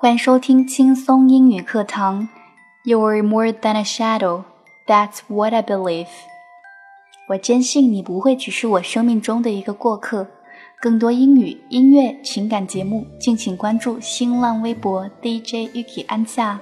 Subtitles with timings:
[0.00, 2.28] 欢迎收听轻松英语课堂。
[2.84, 4.44] You are more than a shadow.
[4.86, 6.06] That's what i believe.
[7.30, 10.28] 我坚信你不会只是我生命中的一个过客。
[10.80, 16.60] 更多英语音乐情感节目敬请关注新浪微博 djyuki 安夏